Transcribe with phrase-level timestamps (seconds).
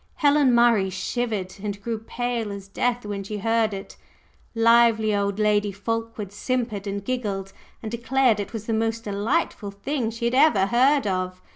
[0.15, 3.97] Helen Murray shivered and grew pale as death when she heard it;
[4.55, 10.09] lively old Lady Fulkeward simpered and giggled, and declared it was "the most delightful thing
[10.09, 11.39] she had ever heard of!"